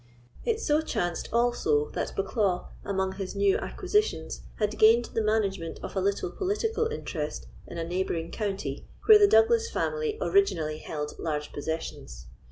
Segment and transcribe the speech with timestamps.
[0.43, 5.95] It so chanced, also, that Bucklaw, among his new acquisitions, had gained the management of
[5.95, 11.53] a little political interest in a neighbouring county where the Douglas family originally held large
[11.53, 12.25] possessions.